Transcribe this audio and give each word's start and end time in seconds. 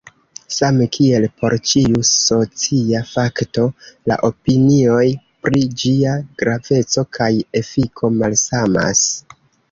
Same 0.53 0.85
kiel 0.95 1.25
por 1.41 1.53
ĉiu 1.71 1.99
socia 2.11 3.01
fakto, 3.09 3.65
la 4.11 4.17
opinioj 4.29 5.03
pri 5.47 5.61
ĝia 5.83 6.13
graveco 6.43 7.03
kaj 7.19 7.29
efiko 7.61 8.11
malsamas. 8.23 9.05